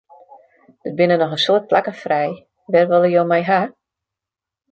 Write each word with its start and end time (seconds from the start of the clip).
Der 0.83 0.93
binne 0.97 1.17
noch 1.19 1.35
in 1.35 1.43
soad 1.43 1.63
plakken 1.69 1.97
frij, 2.03 2.31
wêr 2.71 2.89
wolle 2.89 3.09
jo 3.15 3.23
my 3.31 3.41
hawwe? 3.49 3.71